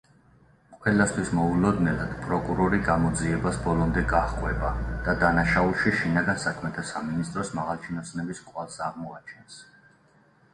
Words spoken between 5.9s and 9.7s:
შინაგან საქმეთა სამინისტროს მაღალჩინოსნების კვალს აღმოაჩენს.